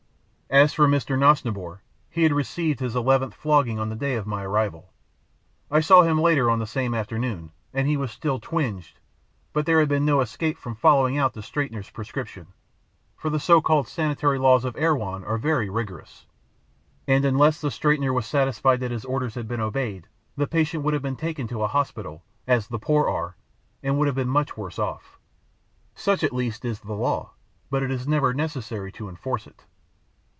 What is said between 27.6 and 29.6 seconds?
but it is never necessary to enforce